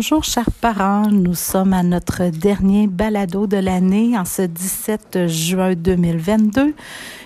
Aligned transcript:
Bonjour 0.00 0.24
chers 0.24 0.50
parents, 0.50 1.10
nous 1.10 1.34
sommes 1.34 1.74
à 1.74 1.82
notre 1.82 2.30
dernier 2.30 2.86
balado 2.86 3.46
de 3.46 3.58
l'année 3.58 4.16
en 4.16 4.24
ce 4.24 4.40
17 4.40 5.26
juin 5.26 5.74
2022. 5.74 6.74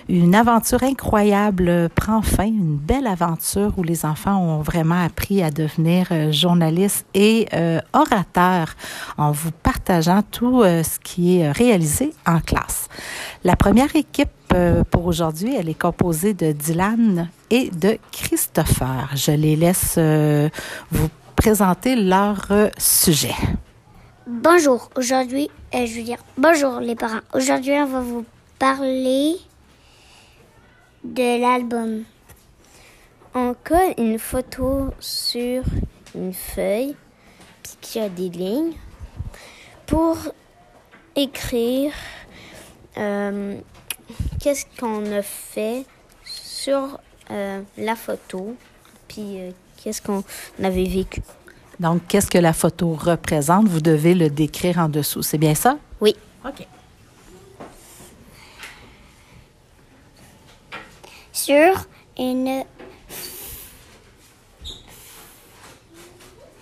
Une 0.09 0.35
aventure 0.35 0.83
incroyable 0.83 1.87
prend 1.95 2.21
fin, 2.21 2.47
une 2.47 2.75
belle 2.75 3.07
aventure 3.07 3.71
où 3.77 3.83
les 3.83 4.03
enfants 4.03 4.41
ont 4.41 4.61
vraiment 4.61 5.01
appris 5.01 5.41
à 5.41 5.51
devenir 5.51 6.07
euh, 6.11 6.33
journalistes 6.33 7.05
et 7.13 7.47
euh, 7.53 7.79
orateurs 7.93 8.75
en 9.17 9.31
vous 9.31 9.51
partageant 9.51 10.21
tout 10.29 10.61
euh, 10.61 10.83
ce 10.83 10.99
qui 10.99 11.37
est 11.37 11.49
réalisé 11.53 12.11
en 12.27 12.41
classe. 12.41 12.89
La 13.45 13.55
première 13.55 13.95
équipe 13.95 14.27
pour 14.91 15.05
aujourd'hui, 15.05 15.55
elle 15.55 15.69
est 15.69 15.79
composée 15.79 16.33
de 16.33 16.51
Dylan 16.51 17.29
et 17.49 17.69
de 17.69 17.97
Christopher. 18.11 19.11
Je 19.15 19.31
les 19.31 19.55
laisse 19.55 19.97
vous 20.91 21.09
présenter 21.45 21.95
leur 21.95 22.47
sujet. 22.75 23.35
Bonjour, 24.25 24.89
aujourd'hui, 24.95 25.51
je 25.71 25.95
veux 25.95 26.01
dire 26.01 26.17
bonjour 26.39 26.79
les 26.79 26.95
parents. 26.95 27.19
Aujourd'hui, 27.35 27.73
on 27.73 27.85
va 27.85 27.99
vous 28.01 28.25
parler 28.57 29.35
de 31.03 31.39
l'album. 31.39 32.03
On 33.35 33.55
colle 33.63 33.93
une 33.99 34.17
photo 34.17 34.89
sur 34.99 35.61
une 36.15 36.33
feuille 36.33 36.95
qui 37.79 37.99
a 37.99 38.09
des 38.09 38.29
lignes 38.29 38.73
pour 39.85 40.17
écrire 41.15 41.93
euh, 42.97 43.55
qu'est-ce 44.39 44.65
qu'on 44.79 45.11
a 45.11 45.21
fait 45.21 45.85
sur 46.23 46.99
euh, 47.29 47.61
la 47.77 47.95
photo, 47.95 48.55
puis 49.07 49.41
euh, 49.41 49.51
qu'est-ce 49.85 50.01
qu'on 50.01 50.23
avait 50.61 50.83
vécu. 50.83 51.21
Donc, 51.79 52.01
qu'est-ce 52.07 52.29
que 52.29 52.37
la 52.37 52.53
photo 52.53 52.93
représente? 52.93 53.67
Vous 53.67 53.81
devez 53.81 54.15
le 54.15 54.29
décrire 54.29 54.79
en 54.79 54.89
dessous. 54.89 55.21
C'est 55.21 55.37
bien 55.37 55.55
ça? 55.55 55.77
Oui. 56.01 56.15
OK. 56.45 56.67
sur 61.45 61.85
une 62.17 62.63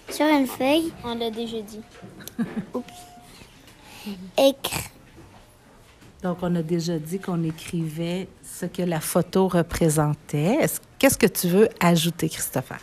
sur 0.09 0.25
une 0.25 0.47
feuille. 0.47 0.91
On 1.05 1.15
l'a 1.15 1.29
déjà 1.29 1.61
dit. 1.61 1.81
Écrit. 4.37 4.89
Donc, 6.21 6.39
on 6.41 6.55
a 6.55 6.61
déjà 6.61 6.99
dit 6.99 7.19
qu'on 7.19 7.43
écrivait 7.43 8.27
ce 8.43 8.65
que 8.65 8.81
la 8.81 8.99
photo 8.99 9.47
représentait. 9.47 10.65
Qu'est-ce 10.99 11.17
que 11.17 11.27
tu 11.27 11.47
veux 11.47 11.69
ajouter, 11.79 12.29
Christopher? 12.29 12.79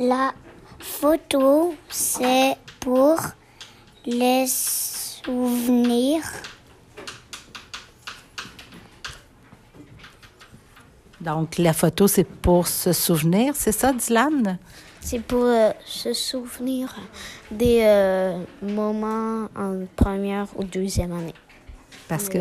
La 0.00 0.32
photo, 0.78 1.74
c'est 1.88 2.56
pour 2.80 3.18
les 4.06 4.46
souvenirs 4.46 6.22
Donc, 11.20 11.58
la 11.58 11.72
photo, 11.72 12.06
c'est 12.06 12.24
pour 12.24 12.68
se 12.68 12.92
souvenir, 12.92 13.54
c'est 13.56 13.72
ça, 13.72 13.92
Dylan? 13.92 14.58
C'est 15.00 15.18
pour 15.18 15.44
euh, 15.44 15.70
se 15.84 16.12
souvenir 16.12 16.94
des 17.50 17.80
euh, 17.82 18.38
moments 18.62 19.48
en 19.56 19.84
première 19.96 20.46
ou 20.56 20.62
deuxième 20.62 21.12
année. 21.12 21.34
Parce 22.06 22.28
que, 22.28 22.38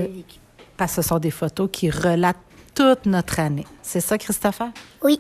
parce 0.75 0.95
que 0.95 1.01
ce 1.01 1.07
sont 1.07 1.17
des 1.17 1.31
photos 1.31 1.69
qui 1.71 1.89
relatent 1.89 2.37
toute 2.75 3.07
notre 3.07 3.39
année. 3.39 3.65
C'est 3.81 4.01
ça, 4.01 4.17
Christopher? 4.17 4.69
Oui. 5.01 5.19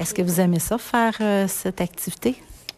Est-ce 0.00 0.14
que 0.14 0.22
vous 0.22 0.40
aimez 0.40 0.58
ça, 0.58 0.78
faire 0.78 1.16
euh, 1.20 1.46
cette 1.48 1.80
activité? 1.80 2.36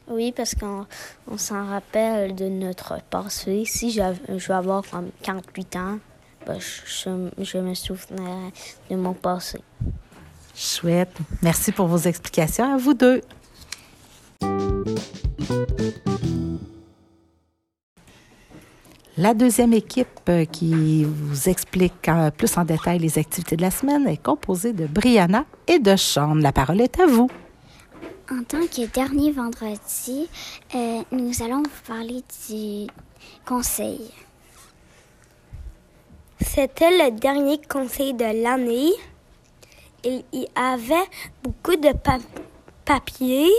Oui, 0.09 0.33
parce 0.33 0.55
qu'on 0.55 0.87
on, 1.31 1.39
s'en 1.39 1.67
rappelle 1.67 2.35
de 2.35 2.49
notre 2.49 3.01
passé. 3.09 3.65
Si 3.67 3.91
je, 3.91 4.03
je 4.29 4.49
vais 4.49 4.55
avoir 4.55 4.83
comme 4.91 5.11
48 5.23 5.77
ans, 5.77 5.99
ben, 6.47 6.59
je, 6.61 7.09
je 7.39 7.59
me 7.59 7.75
souviendrai 7.75 8.53
de 8.91 8.97
mon 8.97 9.15
passé. 9.15 9.61
Chouette. 10.55 11.17
Merci 11.43 11.73
pour 11.73 11.87
vos 11.87 11.99
explications 11.99 12.75
à 12.75 12.77
vous 12.77 12.95
deux. 12.95 13.23
La 19.17 19.33
deuxième 19.35 19.73
équipe 19.73 20.09
euh, 20.29 20.45
qui 20.45 21.05
vous 21.05 21.49
explique 21.49 22.11
plus 22.37 22.57
en 22.57 22.65
détail 22.65 22.99
les 22.99 23.19
activités 23.19 23.57
de 23.57 23.63
la 23.63 23.71
semaine 23.71 24.09
est 24.09 24.23
composée 24.23 24.73
de 24.73 24.87
Brianna 24.87 25.45
et 25.69 25.79
de 25.79 25.95
Sean. 25.97 26.35
La 26.35 26.53
parole 26.53 26.81
est 26.81 26.99
à 26.99 27.07
vous. 27.07 27.29
En 28.31 28.43
tant 28.43 28.67
que 28.67 28.87
dernier 28.93 29.31
vendredi, 29.31 30.29
euh, 30.75 31.03
nous 31.13 31.43
allons 31.43 31.63
vous 31.63 31.83
parler 31.87 32.23
du 32.49 32.87
conseil. 33.47 34.11
C'était 36.41 36.91
le 36.91 37.19
dernier 37.19 37.61
conseil 37.69 38.15
de 38.15 38.43
l'année 38.43 38.93
il 40.05 40.23
y 40.33 40.47
avait 40.55 41.09
beaucoup 41.43 41.77
de 41.77 41.91
papier, 42.85 43.51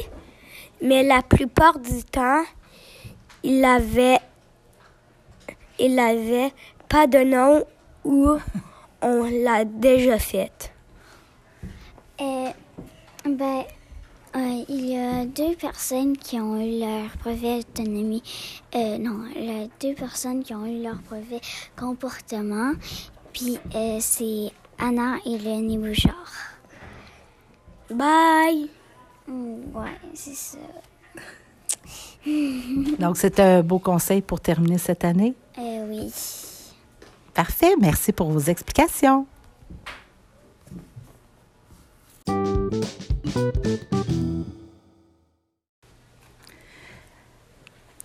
mais 0.81 1.03
la 1.03 1.21
plupart 1.21 1.79
du 1.79 2.03
temps, 2.03 2.43
il 3.43 3.63
avait, 3.65 4.19
il 5.79 5.99
avait 5.99 6.51
pas 6.89 7.07
de 7.07 7.19
nom 7.19 7.63
ou 8.03 8.37
on 9.01 9.23
l'a 9.43 9.65
déjà 9.65 10.19
fait. 10.19 10.73
Euh, 12.21 12.49
ben, 13.25 13.63
euh, 14.35 14.63
il 14.69 14.85
y 14.85 14.97
a 14.97 15.25
deux 15.25 15.55
personnes 15.55 16.17
qui 16.17 16.39
ont 16.39 16.57
eu 16.59 16.79
leur 16.79 17.09
brevet 17.19 17.59
d'autonomie. 17.59 18.23
Euh, 18.75 18.97
non, 18.97 19.19
deux 19.81 19.93
personnes 19.93 20.43
qui 20.43 20.53
ont 20.53 20.65
eu 20.65 20.81
leur 20.81 20.95
brevet 21.09 21.41
comportement. 21.77 22.73
Puis 23.33 23.57
c'est 23.99 24.51
Anna 24.77 25.17
et 25.25 25.37
Léonie 25.37 25.77
Bouchard. 25.77 26.33
Bye! 27.89 28.69
Ouais, 29.27 29.99
c'est 30.13 30.35
ça. 30.35 30.57
Donc, 32.99 33.17
c'est 33.17 33.39
un 33.39 33.61
beau 33.61 33.79
conseil 33.79 34.21
pour 34.21 34.39
terminer 34.39 34.77
cette 34.77 35.03
année? 35.03 35.35
Oui. 35.95 36.11
Parfait. 37.33 37.73
Merci 37.79 38.11
pour 38.11 38.31
vos 38.31 38.39
explications. 38.39 39.25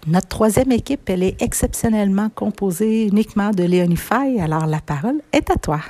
Notre 0.06 0.28
troisième 0.28 0.72
équipe, 0.72 1.08
elle 1.08 1.22
est 1.22 1.40
exceptionnellement 1.40 2.30
composée 2.30 3.06
uniquement 3.06 3.50
de 3.50 3.62
Léonie 3.62 3.96
Fay. 3.96 4.40
Alors, 4.40 4.66
la 4.66 4.80
parole 4.80 5.20
est 5.32 5.50
à 5.50 5.56
toi. 5.56 5.80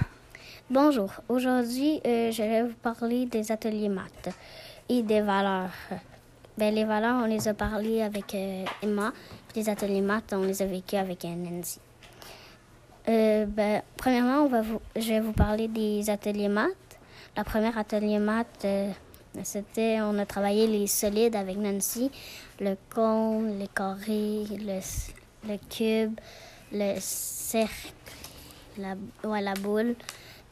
Bonjour. 0.68 1.10
Aujourd'hui, 1.28 2.00
euh, 2.06 2.30
je 2.30 2.42
vais 2.42 2.62
vous 2.64 2.74
parler 2.82 3.26
des 3.26 3.50
ateliers 3.50 3.88
maths 3.88 4.28
et 4.88 5.02
des 5.02 5.20
valeurs. 5.20 5.70
Ben, 6.58 6.74
les 6.74 6.84
valeurs, 6.84 7.22
on 7.24 7.26
les 7.26 7.48
a 7.48 7.54
parlé 7.54 8.02
avec 8.02 8.34
euh, 8.34 8.64
Emma. 8.82 9.12
les 9.56 9.68
ateliers 9.68 10.02
maths, 10.02 10.34
on 10.34 10.42
les 10.42 10.60
a 10.60 10.66
vécus 10.66 10.98
avec 10.98 11.24
Nancy. 11.24 11.80
Euh, 13.08 13.46
ben, 13.46 13.82
premièrement, 13.96 14.44
on 14.44 14.48
va 14.48 14.62
je 14.96 15.08
vais 15.08 15.20
vous 15.20 15.32
parler 15.32 15.68
des 15.68 16.08
ateliers 16.10 16.48
maths. 16.48 16.70
La 17.36 17.44
première 17.44 17.78
atelier 17.78 18.18
maths, 18.18 18.66
c'était, 19.44 20.00
on 20.00 20.18
a 20.18 20.26
travaillé 20.26 20.66
les 20.66 20.86
solides 20.86 21.36
avec 21.36 21.56
Nancy, 21.56 22.10
le 22.60 22.76
cône, 22.92 23.58
les 23.58 23.68
carrés, 23.68 24.44
le, 24.50 25.56
cube, 25.68 26.18
le 26.72 26.96
cercle, 26.98 27.92
la, 28.76 28.94
ouais, 29.24 29.40
la 29.40 29.54
boule. 29.54 29.94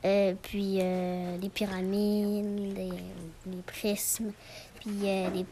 Euh, 0.04 0.34
puis 0.41 0.78
euh, 0.80 1.39
des 1.39 1.48
pyramides, 1.48 2.72
des, 2.72 2.92
prismes, 3.66 4.30
puis 4.78 4.97
euh, 5.03 5.28
des 5.30 5.44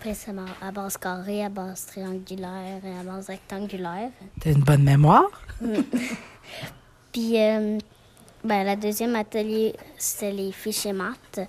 prismes 0.00 0.44
à, 0.60 0.72
base 0.72 0.96
carrée, 0.96 1.44
à 1.44 1.48
base 1.48 1.86
triangulaire 1.86 2.84
et 2.84 2.98
à 2.98 3.02
base 3.04 3.28
rectangulaire. 3.28 4.10
T'as 4.40 4.52
une 4.52 4.62
bonne 4.62 4.82
mémoire? 4.82 5.30
puis 7.12 7.32
ben, 7.32 8.64
la 8.64 8.76
deuxième 8.76 9.14
atelier, 9.14 9.74
c'était 9.98 10.32
les 10.32 10.50
fichiers 10.50 10.92
maths. 10.92 11.40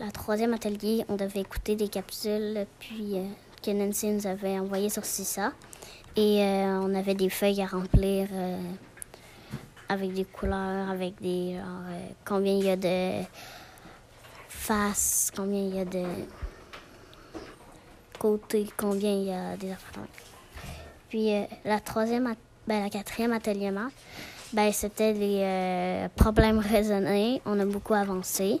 La 0.00 0.10
troisième 0.10 0.54
atelier, 0.54 1.04
on 1.08 1.16
devait 1.16 1.40
écouter 1.40 1.76
des 1.76 1.88
capsules, 1.88 2.66
puis 2.78 3.16
que 3.62 3.70
Nancy 3.70 4.06
nous 4.06 4.26
avait 4.26 4.58
envoyées 4.58 4.88
sur 4.88 5.04
CISA. 5.04 5.52
Et 6.16 6.40
on 6.40 6.94
avait 6.94 7.14
des 7.14 7.30
feuilles 7.30 7.62
à 7.62 7.66
remplir 7.66 8.28
avec 9.92 10.12
des 10.14 10.24
couleurs, 10.24 10.88
avec 10.90 11.20
des. 11.20 11.54
Genre, 11.56 11.64
euh, 11.90 12.08
combien 12.24 12.54
il 12.54 12.64
y 12.64 12.70
a 12.70 12.76
de 12.76 13.24
faces, 14.48 15.30
combien 15.34 15.60
il 15.60 15.76
y 15.76 15.80
a 15.80 15.84
de 15.84 16.04
côtés, 18.22 18.68
combien 18.76 19.12
il 19.12 19.24
y 19.24 19.32
a 19.32 19.56
des 19.56 19.72
affaires. 19.72 20.04
Puis 21.08 21.34
euh, 21.34 21.42
la 21.64 21.80
troisième, 21.80 22.32
ben, 22.68 22.84
la 22.84 22.88
quatrième 22.88 23.32
atelier 23.32 23.72
maths, 23.72 23.92
ben, 24.52 24.70
c'était 24.72 25.12
les 25.12 25.40
euh, 25.42 26.08
problèmes 26.14 26.60
raisonnés. 26.60 27.42
On 27.44 27.58
a 27.58 27.64
beaucoup 27.64 27.94
avancé. 27.94 28.60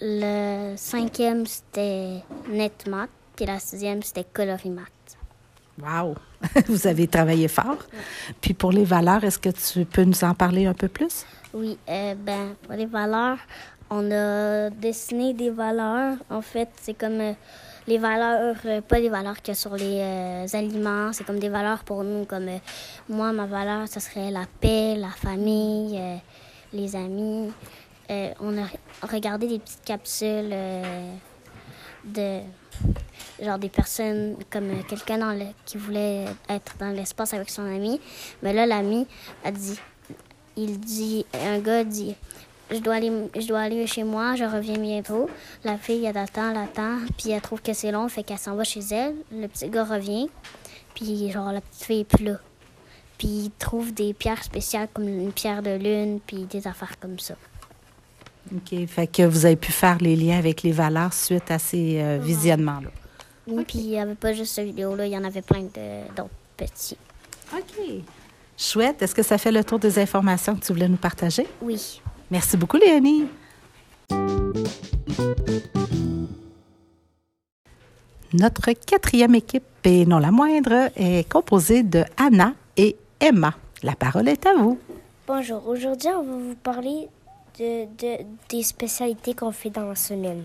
le 0.00 0.74
cinquième, 0.76 1.46
c'était 1.46 2.22
NetMath. 2.48 3.10
Puis 3.34 3.44
la 3.46 3.58
sixième, 3.58 4.02
c'était 4.02 4.24
Colorimath. 4.32 4.86
Wow! 5.82 6.14
Vous 6.68 6.86
avez 6.86 7.08
travaillé 7.08 7.48
fort. 7.48 7.78
Puis 8.40 8.54
pour 8.54 8.70
les 8.70 8.84
valeurs, 8.84 9.24
est-ce 9.24 9.38
que 9.38 9.50
tu 9.50 9.84
peux 9.84 10.04
nous 10.04 10.22
en 10.22 10.34
parler 10.34 10.66
un 10.66 10.74
peu 10.74 10.88
plus? 10.88 11.26
Oui, 11.52 11.76
euh, 11.88 12.14
ben, 12.14 12.54
pour 12.62 12.74
les 12.74 12.86
valeurs, 12.86 13.38
on 13.90 14.08
a 14.12 14.70
dessiné 14.70 15.34
des 15.34 15.50
valeurs. 15.50 16.18
En 16.30 16.42
fait, 16.42 16.68
c'est 16.80 16.94
comme 16.94 17.20
euh, 17.20 17.32
les 17.86 17.98
valeurs, 17.98 18.56
euh, 18.64 18.80
pas 18.80 18.98
les 18.98 19.08
valeurs 19.08 19.36
a 19.46 19.54
sur 19.54 19.74
les 19.76 20.00
euh, 20.00 20.46
aliments, 20.52 21.12
c'est 21.12 21.24
comme 21.24 21.38
des 21.38 21.48
valeurs 21.48 21.84
pour 21.84 22.04
nous. 22.04 22.24
Comme 22.24 22.48
euh, 22.48 22.58
moi, 23.08 23.32
ma 23.32 23.46
valeur, 23.46 23.88
ce 23.88 24.00
serait 24.00 24.30
la 24.30 24.44
paix, 24.60 24.96
la 24.96 25.10
famille, 25.10 26.00
les 26.72 26.96
amis. 26.96 27.52
On 28.40 28.58
a 28.58 28.66
regardé 29.06 29.46
des 29.46 29.60
petites 29.60 29.84
capsules 29.84 30.52
de 32.04 32.40
genre 33.40 33.58
des 33.58 33.68
personnes 33.68 34.36
comme 34.50 34.82
quelqu'un 34.84 35.36
qui 35.64 35.78
voulait 35.78 36.24
être 36.48 36.74
dans 36.78 36.90
l'espace 36.90 37.34
avec 37.34 37.50
son 37.50 37.62
ami. 37.62 38.00
Mais 38.42 38.52
là, 38.52 38.66
l'ami 38.66 39.06
a 39.44 39.52
dit, 39.52 39.78
il 40.56 40.80
dit, 40.80 41.24
un 41.34 41.60
gars 41.60 41.84
dit, 41.84 42.16
je 42.70 42.78
dois 42.78 42.94
aller, 42.94 43.10
je 43.38 43.46
dois 43.46 43.60
aller 43.60 43.86
chez 43.86 44.04
moi, 44.04 44.36
je 44.36 44.44
reviens 44.44 44.78
bientôt. 44.78 45.28
La 45.64 45.76
fille, 45.76 46.04
elle 46.04 46.16
attend, 46.16 46.50
elle 46.50 46.56
attend, 46.58 46.98
puis 47.18 47.30
elle 47.30 47.40
trouve 47.40 47.60
que 47.60 47.72
c'est 47.72 47.90
long, 47.90 48.08
fait 48.08 48.22
qu'elle 48.22 48.38
s'en 48.38 48.54
va 48.54 48.64
chez 48.64 48.80
elle. 48.90 49.14
Le 49.32 49.46
petit 49.48 49.68
gars 49.68 49.84
revient, 49.84 50.28
puis 50.94 51.30
genre 51.30 51.52
la 51.52 51.60
petite 51.60 51.84
fille 51.84 52.00
est 52.00 52.04
plus 52.04 52.24
là. 52.24 52.38
Puis 53.18 53.28
il 53.28 53.50
trouve 53.58 53.92
des 53.92 54.14
pierres 54.14 54.42
spéciales 54.42 54.88
comme 54.92 55.08
une 55.08 55.32
pierre 55.32 55.62
de 55.62 55.76
lune, 55.76 56.20
puis 56.26 56.44
des 56.44 56.66
affaires 56.66 56.98
comme 57.00 57.18
ça. 57.18 57.34
OK. 58.54 58.86
Fait 58.86 59.06
que 59.06 59.22
vous 59.22 59.46
avez 59.46 59.56
pu 59.56 59.72
faire 59.72 59.98
les 59.98 60.16
liens 60.16 60.38
avec 60.38 60.62
les 60.62 60.72
valeurs 60.72 61.12
suite 61.12 61.50
à 61.50 61.58
ces 61.58 62.00
euh, 62.00 62.18
visionnements-là. 62.20 62.90
Oui, 63.46 63.64
Puis 63.66 63.78
il 63.78 63.90
n'y 63.90 64.00
avait 64.00 64.14
pas 64.14 64.32
juste 64.32 64.54
cette 64.54 64.66
vidéo-là, 64.66 65.06
il 65.06 65.12
y 65.12 65.16
en 65.16 65.24
avait 65.24 65.42
plein 65.42 65.62
d'autres 65.62 66.30
petits. 66.56 66.96
OK. 67.52 68.02
Chouette. 68.56 69.02
Est-ce 69.02 69.14
que 69.14 69.22
ça 69.22 69.38
fait 69.38 69.52
le 69.52 69.64
tour 69.64 69.78
des 69.78 69.98
informations 69.98 70.54
que 70.54 70.64
tu 70.64 70.72
voulais 70.72 70.88
nous 70.88 70.96
partager? 70.96 71.46
Oui. 71.62 72.00
Merci 72.30 72.56
beaucoup, 72.56 72.76
Léonie. 72.76 73.26
Notre 78.32 78.72
quatrième 78.72 79.34
équipe, 79.34 79.64
et 79.84 80.06
non 80.06 80.18
la 80.18 80.30
moindre, 80.30 80.90
est 80.96 81.28
composée 81.28 81.82
de 81.82 82.04
Anna 82.16 82.54
et 82.76 82.96
Emma. 83.18 83.54
La 83.82 83.96
parole 83.96 84.28
est 84.28 84.46
à 84.46 84.54
vous. 84.54 84.78
Bonjour, 85.26 85.66
aujourd'hui 85.68 86.08
on 86.10 86.22
va 86.22 86.32
vous 86.32 86.54
parler 86.56 87.08
de, 87.58 87.84
de- 87.98 88.24
des 88.48 88.62
spécialités 88.62 89.34
qu'on 89.34 89.52
fait 89.52 89.70
dans 89.70 89.86
la 89.88 89.94
semaine. 89.96 90.44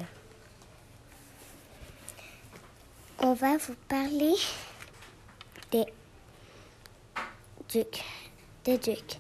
On 3.20 3.34
va 3.34 3.58
vous 3.58 3.76
parler 3.88 4.34
des 5.72 5.86
ducs. 7.72 8.04
Des 8.64 8.78
ducs. 8.78 9.20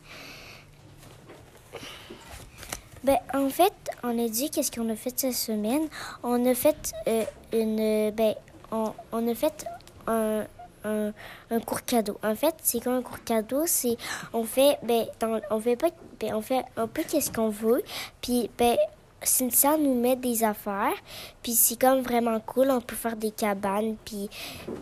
Ben, 3.05 3.19
en 3.35 3.49
fait, 3.49 3.71
on 4.01 4.17
a 4.17 4.27
dit 4.27 4.49
qu'est-ce 4.49 4.71
qu'on 4.71 4.89
a 4.89 4.95
fait 4.95 5.13
cette 5.15 5.33
semaine. 5.33 5.87
On 6.23 6.43
a 6.43 6.55
fait 6.55 6.91
euh, 7.07 7.23
une. 7.53 8.09
Ben, 8.09 8.33
on, 8.71 8.93
on 9.11 9.27
a 9.27 9.35
fait 9.35 9.63
un, 10.07 10.43
un, 10.83 11.13
un 11.51 11.59
cours 11.59 11.85
cadeau. 11.85 12.17
En 12.23 12.35
fait, 12.35 12.55
c'est 12.63 12.79
comme 12.79 12.95
un 12.95 13.01
cours 13.03 13.23
cadeau? 13.23 13.63
C'est. 13.67 13.95
On 14.33 14.43
fait. 14.43 14.79
Ben, 14.81 15.05
on 15.51 15.59
fait 15.59 15.75
pas. 15.75 15.89
Ben, 16.19 16.33
on 16.33 16.41
fait 16.41 16.65
un 16.77 16.87
peu 16.87 17.03
qu'est-ce 17.03 17.31
qu'on 17.31 17.49
veut. 17.49 17.83
Puis, 18.21 18.49
ben. 18.57 18.75
Cynthia 19.21 19.75
nous 19.75 19.95
met 19.99 20.15
des 20.15 20.43
affaires, 20.43 20.93
puis 21.41 21.53
c'est 21.53 21.81
comme 21.81 22.01
vraiment 22.01 22.39
cool, 22.41 22.69
on 22.69 22.79
peut 22.79 22.95
faire 22.95 23.15
des 23.15 23.31
cabanes, 23.31 23.95
puis, 24.05 24.29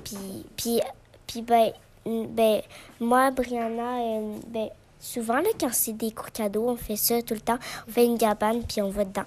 puis, 0.04 0.18
puis, 0.58 0.81
puis 1.25 1.42
ben, 1.42 1.72
ben, 2.06 2.62
moi, 3.00 3.31
Brianna, 3.31 4.00
euh, 4.02 4.36
ben, 4.48 4.68
souvent, 5.03 5.41
quand 5.59 5.73
c'est 5.73 5.94
des 5.94 6.11
cours 6.11 6.31
cadeaux, 6.31 6.69
on 6.69 6.77
fait 6.77 6.95
ça 6.95 7.21
tout 7.21 7.33
le 7.33 7.41
temps. 7.41 7.59
On 7.88 7.91
fait 7.91 8.05
une 8.05 8.17
cabane, 8.17 8.63
puis 8.63 8.81
on 8.81 8.89
va 8.89 9.05
dedans. 9.05 9.25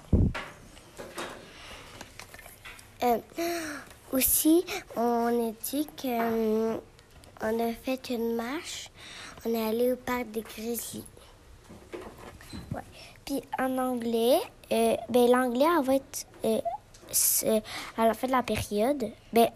Euh, 3.03 3.19
aussi, 4.11 4.65
on 4.95 5.49
a 5.49 5.51
dit 5.71 5.87
que 5.95 6.07
euh, 6.07 6.77
on 7.41 7.69
a 7.69 7.73
fait 7.73 8.09
une 8.09 8.35
marche. 8.35 8.89
On 9.45 9.53
est 9.53 9.69
allé 9.69 9.93
au 9.93 9.95
parc 9.95 10.31
des 10.31 10.41
Grizzlies. 10.41 11.05
Puis 13.23 13.41
en 13.59 13.77
anglais, 13.77 14.39
euh, 14.71 14.95
ben, 15.09 15.29
l'anglais, 15.29 15.65
va 15.83 15.93
euh, 16.45 17.59
à 17.97 18.05
la 18.05 18.13
fin 18.13 18.27
de 18.27 18.31
la 18.31 18.43
période, 18.43 19.11
ben, 19.31 19.49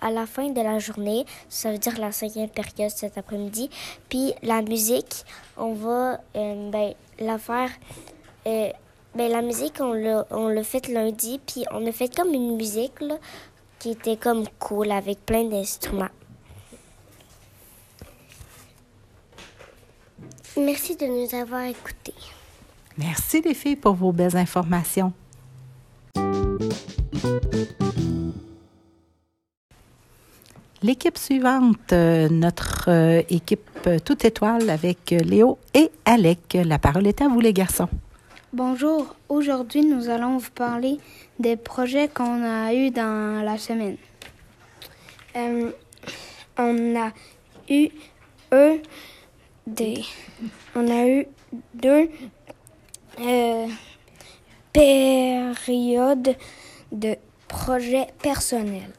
à 0.00 0.10
la 0.10 0.26
fin 0.26 0.50
de 0.50 0.60
la 0.60 0.78
journée, 0.78 1.24
ça 1.48 1.72
veut 1.72 1.78
dire 1.78 1.98
la 1.98 2.12
cinquième 2.12 2.48
période 2.48 2.90
cet 2.90 3.18
après-midi. 3.18 3.70
Puis 4.08 4.32
la 4.42 4.62
musique, 4.62 5.24
on 5.56 5.74
va 5.74 6.20
euh, 6.36 6.70
ben, 6.70 6.94
la 7.18 7.38
faire. 7.38 7.70
euh, 8.46 8.70
ben, 9.14 9.30
la 9.30 9.42
musique, 9.42 9.74
on 9.80 9.92
l'a, 9.92 10.26
on 10.30 10.48
l'a 10.48 10.64
fait 10.64 10.88
lundi, 10.88 11.40
puis 11.46 11.64
on 11.70 11.86
a 11.86 11.92
fait 11.92 12.14
comme 12.14 12.34
une 12.34 12.56
musique 12.56 13.00
là, 13.00 13.16
qui 13.78 13.90
était 13.90 14.16
comme 14.16 14.44
cool 14.58 14.90
avec 14.90 15.24
plein 15.24 15.44
d'instruments. 15.44 16.08
Merci 20.56 20.96
de 20.96 21.06
nous 21.06 21.34
avoir 21.34 21.62
écoutés. 21.64 22.14
Merci 22.96 23.40
les 23.40 23.54
filles 23.54 23.76
pour 23.76 23.94
vos 23.94 24.12
belles 24.12 24.36
informations. 24.36 25.12
L'équipe 30.84 31.16
suivante, 31.16 31.94
euh, 31.94 32.28
notre 32.28 32.90
euh, 32.90 33.22
équipe 33.30 33.70
euh, 33.86 33.98
toute 33.98 34.26
étoile 34.26 34.68
avec 34.68 35.12
Léo 35.12 35.56
et 35.72 35.90
Alec. 36.04 36.58
La 36.62 36.78
parole 36.78 37.06
est 37.06 37.22
à 37.22 37.28
vous 37.28 37.40
les 37.40 37.54
garçons. 37.54 37.88
Bonjour, 38.52 39.16
aujourd'hui 39.30 39.82
nous 39.82 40.10
allons 40.10 40.36
vous 40.36 40.50
parler 40.50 40.98
des 41.38 41.56
projets 41.56 42.08
qu'on 42.08 42.44
a 42.44 42.74
eus 42.74 42.90
dans 42.90 43.42
la 43.42 43.56
semaine. 43.56 43.96
On 45.34 45.72
a 46.96 47.12
eu 47.70 47.88
des, 49.66 50.04
on 50.76 50.86
a 50.86 51.08
eu 51.08 51.26
deux 51.72 52.10
périodes 54.74 56.36
de 56.92 57.16
projets 57.48 58.08
personnels. 58.20 58.92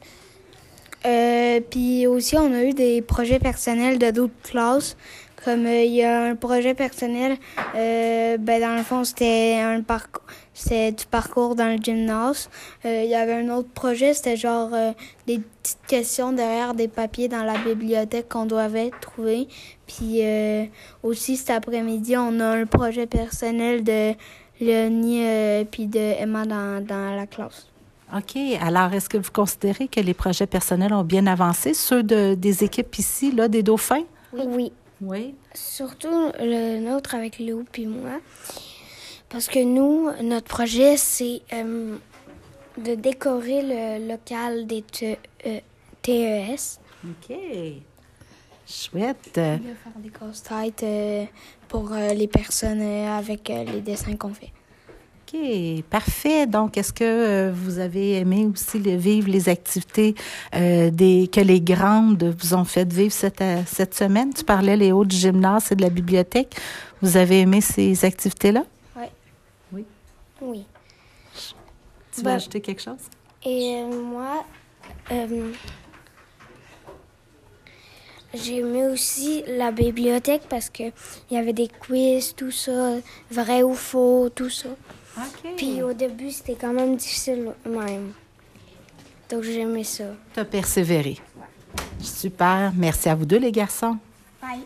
Euh, 1.06 1.60
puis 1.70 2.08
aussi 2.08 2.36
on 2.38 2.52
a 2.52 2.64
eu 2.64 2.74
des 2.74 3.02
projets 3.02 3.40
personnels 3.40 4.00
de 4.00 4.12
d'autres 4.12 4.34
classes. 4.44 4.98
Comme 5.44 5.68
euh, 5.68 5.84
il 5.84 5.92
y 5.94 6.04
a 6.04 6.24
un 6.24 6.36
projet 6.36 6.74
personnel, 6.74 7.38
euh, 7.76 8.38
ben 8.38 8.60
dans 8.60 8.76
le 8.76 8.82
fond 8.82 9.04
c'était 9.04 9.60
un 9.62 9.82
parcours, 9.82 10.24
c'était 10.56 10.92
du 10.92 11.06
parcours 11.06 11.54
dans 11.54 11.72
le 11.72 11.78
gymnase. 11.78 12.50
Euh, 12.84 13.04
il 13.04 13.12
y 13.12 13.16
avait 13.16 13.34
un 13.34 13.50
autre 13.50 13.70
projet, 13.70 14.16
c'était 14.16 14.38
genre 14.38 14.72
euh, 14.74 14.92
des 15.28 15.38
petites 15.38 15.86
questions 15.88 16.32
derrière 16.32 16.74
des 16.74 16.88
papiers 16.88 17.28
dans 17.28 17.44
la 17.44 17.60
bibliothèque 17.60 18.30
qu'on 18.30 18.48
devait 18.48 18.90
trouver. 19.02 19.48
Puis 19.86 20.22
euh, 20.24 20.66
aussi 21.04 21.38
cet 21.38 21.52
après-midi, 21.52 22.18
on 22.18 22.40
a 22.40 22.48
un 22.48 22.66
projet 22.66 23.06
personnel 23.06 23.84
de 23.84 24.14
Léonie 24.60 25.66
puis 25.70 25.86
de 25.86 26.00
Emma 26.00 26.46
dans, 26.46 26.84
dans 26.84 27.16
la 27.16 27.28
classe. 27.28 27.68
OK. 28.16 28.38
Alors, 28.62 28.94
est-ce 28.94 29.10
que 29.10 29.18
vous 29.18 29.32
considérez 29.32 29.88
que 29.88 30.00
les 30.00 30.14
projets 30.14 30.48
personnels 30.48 30.94
ont 30.94 31.04
bien 31.04 31.28
avancé, 31.28 31.74
ceux 31.74 32.04
de, 32.04 32.34
des 32.36 32.64
équipes 32.64 32.98
ici, 32.98 33.32
là, 33.32 33.48
des 33.48 33.64
dauphins? 33.64 34.04
Oui. 34.34 34.72
Oui. 35.02 35.36
Surtout 35.54 36.32
le 36.40 36.80
nôtre 36.80 37.16
avec 37.16 37.38
Léo 37.40 37.64
puis 37.72 37.86
moi. 37.86 38.20
Parce 39.28 39.48
que 39.48 39.60
nous, 39.64 40.10
notre 40.24 40.48
projet, 40.48 40.96
c'est 40.96 41.42
euh, 41.52 41.98
de 42.78 42.96
décorer 42.96 43.62
le 43.64 44.08
local 44.10 44.66
des 44.66 44.84
te- 44.84 45.18
euh, 45.46 45.60
TES. 46.02 46.80
OK. 47.04 47.36
Chouette. 48.68 49.32
De 49.36 49.42
faire 49.74 49.94
des 49.98 50.10
casse-têtes 50.10 50.84
euh, 50.84 51.26
pour 51.68 51.90
les 51.90 52.28
personnes 52.28 52.82
avec 52.82 53.50
les 53.50 53.82
dessins 53.82 54.16
qu'on 54.16 54.34
fait. 54.34 54.52
OK, 55.36 55.84
parfait. 55.90 56.46
Donc, 56.48 56.78
est-ce 56.78 56.94
que 56.94 57.04
euh, 57.04 57.52
vous 57.54 57.80
avez 57.80 58.18
aimé 58.20 58.48
aussi 58.52 58.80
le- 58.80 58.96
vivre 58.96 59.30
les 59.30 59.50
activités 59.50 60.16
euh, 60.54 60.90
des, 60.92 61.30
que 61.32 61.42
les 61.42 61.62
grandes 61.62 62.36
vous 62.40 62.54
ont 62.54 62.66
fait 62.66 62.92
vivre 62.92 63.14
cette, 63.14 63.42
euh, 63.42 63.62
cette 63.66 63.94
semaine? 63.96 64.34
Tu 64.34 64.44
parlais, 64.44 64.78
Léo, 64.78 65.04
du 65.06 65.16
gymnase 65.16 65.72
et 65.72 65.76
de 65.76 65.82
la 65.82 65.90
bibliothèque. 65.90 66.56
Vous 67.02 67.18
avez 67.18 67.42
aimé 67.42 67.62
ces 67.62 68.06
activités-là? 68.06 68.64
Oui. 70.42 70.66
Tu 72.12 72.18
veux 72.18 72.24
Ben- 72.24 72.36
ajouter 72.36 72.62
quelque 72.62 72.82
chose? 72.82 73.00
Et 73.46 73.84
moi, 73.84 74.46
euh, 75.12 75.52
J'ai 78.34 78.58
aimé 78.58 78.86
aussi 78.88 79.44
la 79.48 79.72
bibliothèque 79.72 80.44
parce 80.50 80.70
que 80.70 80.84
il 80.84 81.36
y 81.36 81.38
avait 81.38 81.54
des 81.54 81.70
quiz, 81.70 82.36
tout 82.36 82.52
ça, 82.52 82.96
vrai 83.32 83.64
ou 83.64 83.74
faux, 83.74 84.30
tout 84.30 84.50
ça. 84.50 84.68
OK. 85.18 85.56
Puis 85.58 85.82
au 85.82 85.94
début, 85.94 86.32
c'était 86.32 86.56
quand 86.56 86.74
même 86.74 86.96
difficile 86.96 87.52
même. 87.66 88.14
Donc 89.30 89.44
j'ai 89.44 89.62
aimé 89.62 89.84
ça. 89.84 90.06
Tu 90.34 90.40
as 90.40 90.46
persévéré. 90.46 91.18
Super. 92.00 92.72
Merci 92.76 93.10
à 93.10 93.16
vous 93.16 93.26
deux, 93.26 93.40
les 93.40 93.52
garçons. 93.52 93.98
Bye. 94.42 94.62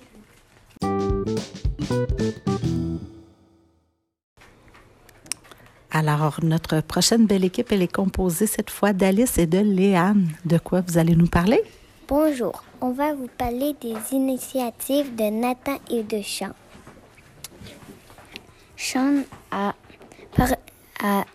Alors, 5.92 6.40
notre 6.44 6.82
prochaine 6.82 7.26
belle 7.26 7.44
équipe, 7.44 7.72
elle 7.72 7.82
est 7.82 7.92
composée 7.92 8.48
cette 8.48 8.70
fois 8.70 8.94
d'Alice 8.94 9.38
et 9.38 9.48
de 9.48 9.58
Léane. 9.58 10.30
De 10.46 10.58
quoi 10.58 10.82
vous 10.82 10.98
allez 10.98 11.16
nous 11.16 11.28
parler? 11.28 11.62
Bonjour, 12.08 12.64
on 12.82 12.92
va 12.92 13.14
vous 13.14 13.30
parler 13.38 13.76
des 13.82 13.96
initiatives 14.12 15.16
de 15.16 15.30
Nathan 15.30 15.78
et 15.92 16.04
de 16.04 16.22
Sean. 16.22 16.54
Sean 18.78 19.24
a, 19.52 19.76
a 21.04 21.26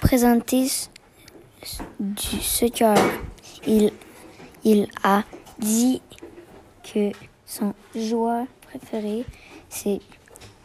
présenté 0.00 0.68
ce, 0.68 0.88
du- 2.00 2.40
ce 2.42 2.66
cœur. 2.66 2.96
Il, 3.66 3.92
il 4.64 4.88
a 5.02 5.22
dit 5.58 6.00
que 6.82 7.12
son 7.46 7.74
joueur 7.94 8.46
préféré, 8.62 9.24
c'est 9.68 10.00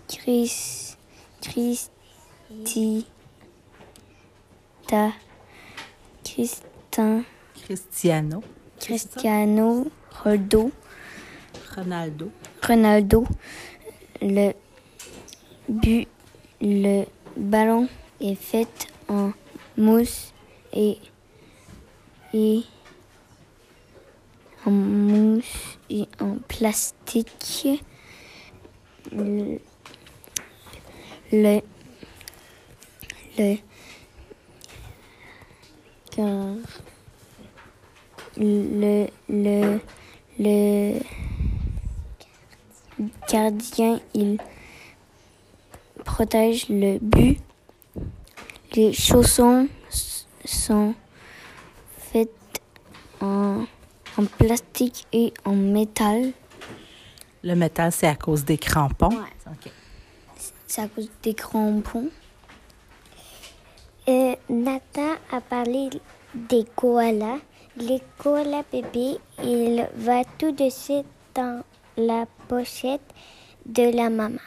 Chris, 0.07 0.95
Christi, 1.41 3.05
Ta, 4.87 5.11
Christin, 6.23 7.23
Cristiano. 7.61 8.41
Cristiano 8.79 9.87
Ronaldo. 10.23 10.71
Ronaldo. 11.75 12.31
Ronaldo. 12.65 13.25
Le 14.21 14.53
but, 15.67 16.07
le 16.61 17.03
ballon 17.38 17.88
est 18.20 18.36
fait 18.36 18.88
en 19.08 19.32
mousse 19.77 20.34
et, 20.74 20.98
en 24.65 24.72
mousse 24.72 25.77
et 25.89 26.08
en 26.20 26.38
plastique. 26.48 27.67
Le, 29.12 29.60
le, 31.32 31.62
le, 39.29 39.79
le 40.39 41.00
gardien, 43.29 44.00
il 44.13 44.38
protège 46.07 46.69
le 46.69 46.97
but. 46.99 47.37
Les 48.75 48.93
chaussons 48.93 49.67
sont 50.45 50.95
faites 51.97 52.31
en, 53.21 53.65
en 54.17 54.25
plastique 54.39 55.05
et 55.11 55.33
en 55.45 55.53
métal. 55.53 56.31
Le 57.43 57.55
métal, 57.55 57.91
c'est 57.91 58.07
à 58.07 58.15
cause 58.15 58.45
des 58.45 58.57
crampons? 58.57 59.15
OK. 59.45 59.71
C'est 60.65 60.81
à 60.81 60.87
cause 60.87 61.09
des 61.21 61.33
crampons. 61.33 62.09
Euh, 64.07 64.35
Nathan 64.49 65.13
a 65.31 65.41
parlé 65.41 65.89
des 66.33 66.65
koalas. 66.75 67.39
Les 67.75 68.01
koalas 68.17 68.63
bébés, 68.71 69.17
il 69.43 69.87
va 69.97 70.23
tout 70.39 70.51
de 70.51 70.69
suite 70.69 71.05
dans 71.35 71.63
la 71.97 72.25
pochette 72.47 73.01
de 73.65 73.95
la 73.95 74.09
maman. 74.09 74.39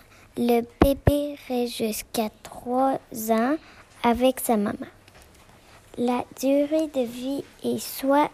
Le 0.43 0.63
bébé 0.83 1.37
reste 1.49 1.77
jusqu'à 1.77 2.31
3 2.45 2.99
ans 3.31 3.57
avec 4.03 4.41
sa 4.41 4.57
maman. 4.57 4.87
La 5.99 6.25
durée 6.41 6.89
de 6.89 7.05
vie 7.05 7.45
est 7.63 7.79
soit 7.79 8.31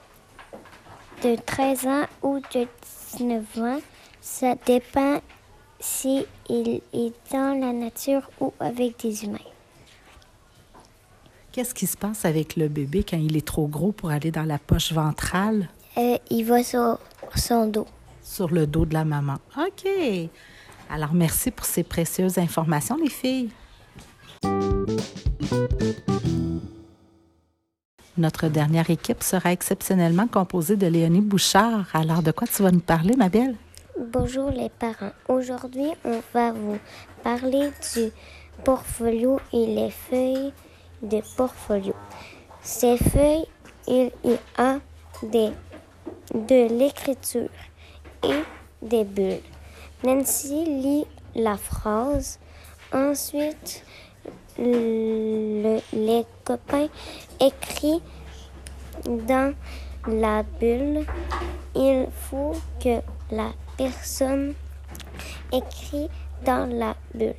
de 1.24 1.34
13 1.34 1.86
ans 1.88 2.04
ou 2.22 2.38
de 2.54 2.68
19 3.18 3.58
ans. 3.58 3.80
Ça 4.20 4.54
dépend 4.66 5.20
si 5.80 6.24
il 6.48 6.80
est 6.92 7.12
dans 7.32 7.60
la 7.60 7.72
nature 7.72 8.30
ou 8.40 8.52
avec 8.60 9.00
des 9.00 9.24
humains. 9.24 9.38
Qu'est-ce 11.50 11.74
qui 11.74 11.88
se 11.88 11.96
passe 11.96 12.24
avec 12.24 12.54
le 12.54 12.68
bébé 12.68 13.02
quand 13.02 13.18
il 13.18 13.36
est 13.36 13.44
trop 13.44 13.66
gros 13.66 13.90
pour 13.90 14.10
aller 14.10 14.30
dans 14.30 14.44
la 14.44 14.60
poche 14.60 14.92
ventrale? 14.92 15.68
Euh, 15.98 16.18
il 16.30 16.44
va 16.44 16.62
sur 16.62 17.00
son 17.34 17.66
dos. 17.66 17.88
sur 18.22 18.48
le 18.48 18.68
dos 18.68 18.86
de 18.86 18.94
la 18.94 19.04
maman? 19.04 19.38
OK. 19.58 19.88
Alors, 20.88 21.14
merci 21.14 21.50
pour 21.50 21.66
ces 21.66 21.82
précieuses 21.82 22.38
informations, 22.38 22.96
les 22.96 23.10
filles. 23.10 23.50
Notre 28.16 28.48
dernière 28.48 28.88
équipe 28.88 29.22
sera 29.22 29.52
exceptionnellement 29.52 30.26
composée 30.26 30.76
de 30.76 30.86
Léonie 30.86 31.20
Bouchard. 31.20 31.88
Alors, 31.92 32.22
de 32.22 32.30
quoi 32.30 32.46
tu 32.46 32.62
vas 32.62 32.70
nous 32.70 32.80
parler, 32.80 33.14
ma 33.14 33.28
belle? 33.28 33.56
Bonjour 34.12 34.50
les 34.50 34.70
parents. 34.70 35.12
Aujourd'hui, 35.28 35.88
on 36.04 36.22
va 36.32 36.52
vous 36.52 36.78
parler 37.22 37.70
du 37.94 38.10
portfolio 38.64 39.38
et 39.52 39.66
les 39.66 39.90
feuilles 39.90 40.52
de 41.02 41.20
portfolio. 41.36 41.94
Ces 42.62 42.96
feuilles, 42.96 43.46
il 43.86 44.10
y 44.24 44.36
a 44.56 44.78
des, 45.22 45.50
de 46.34 46.78
l'écriture 46.78 47.50
et 48.22 48.42
des 48.82 49.04
bulles. 49.04 49.40
Nancy 50.04 50.64
lit 50.64 51.06
la 51.34 51.56
phrase. 51.56 52.38
Ensuite, 52.92 53.84
le- 54.58 55.80
les 55.92 56.24
copains 56.44 56.88
écrivent 57.40 58.00
dans 59.04 59.54
la 60.06 60.42
bulle. 60.60 61.04
Il 61.74 62.06
faut 62.30 62.54
que 62.82 63.00
la 63.30 63.50
personne 63.76 64.54
écrit 65.52 66.08
dans 66.44 66.66
la 66.72 66.96
bulle. 67.14 67.34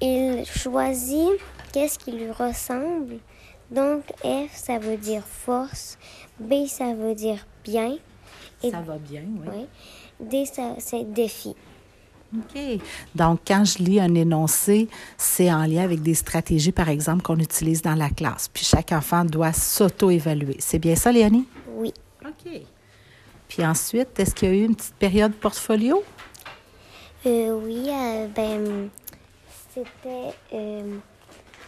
Il 0.00 0.44
choisit 0.46 1.28
qu'est-ce 1.72 1.98
qui 1.98 2.12
lui 2.12 2.30
ressemble. 2.30 3.18
Donc 3.70 4.02
F, 4.24 4.54
ça 4.54 4.78
veut 4.78 4.96
dire 4.96 5.22
force. 5.24 5.98
B, 6.38 6.66
ça 6.66 6.94
veut 6.94 7.14
dire 7.14 7.46
bien. 7.64 7.96
Et 8.62 8.70
Ça 8.70 8.80
va 8.80 8.96
bien, 8.98 9.22
oui. 9.26 9.48
oui. 9.52 9.66
D, 10.20 10.44
ça, 10.46 10.74
c'est 10.78 11.04
défi. 11.12 11.54
OK. 12.36 12.60
Donc, 13.14 13.40
quand 13.46 13.64
je 13.64 13.78
lis 13.82 13.98
un 14.00 14.14
énoncé, 14.14 14.88
c'est 15.16 15.50
en 15.52 15.64
lien 15.64 15.82
avec 15.82 16.00
des 16.02 16.14
stratégies, 16.14 16.70
par 16.72 16.88
exemple, 16.88 17.22
qu'on 17.22 17.38
utilise 17.38 17.82
dans 17.82 17.96
la 17.96 18.08
classe. 18.08 18.48
Puis 18.48 18.64
chaque 18.64 18.92
enfant 18.92 19.24
doit 19.24 19.52
s'auto-évaluer. 19.52 20.56
C'est 20.60 20.78
bien 20.78 20.94
ça, 20.94 21.10
Léonie? 21.10 21.46
Oui. 21.74 21.92
OK. 22.24 22.52
Puis 23.48 23.66
ensuite, 23.66 24.18
est-ce 24.20 24.34
qu'il 24.34 24.48
y 24.48 24.52
a 24.52 24.54
eu 24.54 24.64
une 24.64 24.76
petite 24.76 24.94
période 24.94 25.32
portfolio? 25.34 26.04
Euh, 27.26 27.60
oui, 27.64 27.86
euh, 27.88 28.28
ben, 28.28 28.88
c'était 29.74 30.34
euh, 30.54 30.98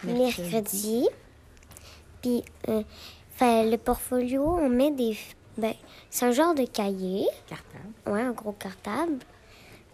Mercredi. 0.05 0.43
mercredi. 0.43 1.09
Puis, 2.23 2.45
euh, 2.69 2.83
le 3.41 3.77
portfolio, 3.77 4.59
on 4.61 4.69
met 4.69 4.93
des. 4.93 5.17
Ben, 5.59 5.75
c'est 6.14 6.26
un 6.26 6.31
genre 6.33 6.54
de 6.54 6.66
cahier. 6.66 7.26
Cartable. 7.49 7.92
Ouais, 8.07 8.21
un 8.21 8.33
gros 8.33 8.52
cartable. 8.52 9.19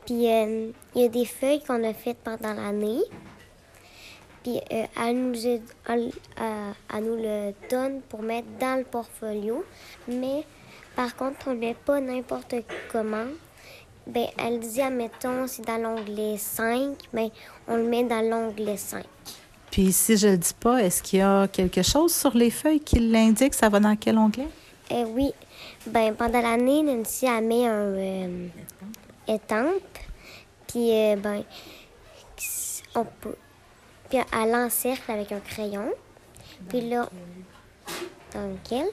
Puis, 0.04 0.26
euh, 0.28 0.70
il 0.96 1.02
y 1.02 1.04
a 1.04 1.08
des 1.08 1.25
feuilles 1.25 1.62
qu'on 1.62 1.84
a 1.84 1.94
faites 1.94 2.18
pendant 2.18 2.52
l'année. 2.54 3.00
Puis, 4.42 4.60
euh, 4.72 4.84
elle, 5.00 5.16
nous, 5.30 5.46
a- 5.46 5.92
elle, 5.92 6.12
euh, 6.40 6.72
elle 6.94 7.04
nous 7.04 7.16
le 7.16 7.52
donne 7.70 8.00
pour 8.08 8.22
mettre 8.22 8.48
dans 8.60 8.78
le 8.78 8.84
portfolio. 8.84 9.64
Mais, 10.08 10.44
par 10.96 11.14
contre, 11.16 11.38
on 11.48 11.54
ne 11.54 11.58
met 11.60 11.75
pas 11.75 12.00
n'importe 12.00 12.54
comment. 12.90 13.26
Ben, 14.06 14.26
elle 14.38 14.60
dit, 14.60 14.80
admettons, 14.80 15.46
c'est 15.46 15.66
dans 15.66 15.76
l'onglet 15.76 16.37
5, 16.38 16.96
mais 17.12 17.30
on 17.66 17.76
le 17.76 17.84
met 17.84 18.04
dans 18.04 18.22
l'onglet 18.22 18.76
5. 18.78 19.04
Puis 19.70 19.92
si 19.92 20.16
je 20.16 20.28
ne 20.28 20.32
le 20.32 20.38
dis 20.38 20.54
pas, 20.58 20.82
est-ce 20.82 21.02
qu'il 21.02 21.18
y 21.18 21.22
a 21.22 21.46
quelque 21.46 21.82
chose 21.82 22.14
sur 22.14 22.34
les 22.34 22.50
feuilles 22.50 22.80
qui 22.80 23.00
l'indique? 23.00 23.52
Ça 23.52 23.68
va 23.68 23.78
dans 23.80 23.94
quel 23.96 24.16
onglet? 24.16 24.48
Euh, 24.92 25.04
oui, 25.08 25.32
ben, 25.87 26.14
pendant 26.14 26.40
l'année, 26.40 26.82
Nancy, 26.82 27.26
elle 27.26 27.44
met 27.44 27.66
un 27.66 27.94
euh, 27.94 28.49
étampe. 29.26 29.99
Puis, 30.66 30.90
euh, 30.92 31.16
ben, 31.16 31.44
on 32.94 33.04
peut. 33.04 33.37
Puis, 34.08 34.18
elle 34.18 34.54
encercle 34.54 35.11
avec 35.11 35.32
un 35.32 35.40
crayon. 35.40 35.90
Puis 36.68 36.82
là, 36.88 37.08
dans 38.35 38.49
lequel. 38.49 38.87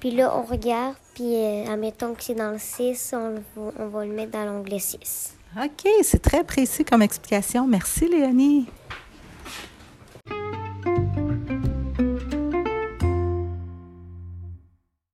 Puis 0.00 0.10
là, 0.10 0.36
on 0.36 0.42
regarde. 0.42 0.96
Puis, 1.14 1.36
euh, 1.36 1.72
admettons 1.72 2.14
que 2.14 2.22
c'est 2.22 2.34
dans 2.34 2.50
le 2.52 2.58
6, 2.58 3.14
on, 3.14 3.42
on 3.78 3.86
va 3.88 4.04
le 4.04 4.12
mettre 4.12 4.32
dans 4.32 4.44
l'onglet 4.44 4.78
6. 4.78 5.34
OK, 5.62 5.90
c'est 6.02 6.22
très 6.22 6.44
précis 6.44 6.84
comme 6.84 7.02
explication. 7.02 7.66
Merci, 7.66 8.08
Léonie. 8.08 8.66